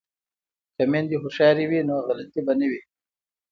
[0.75, 2.81] که میندې هوښیارې وي نو غلطي به نه وي.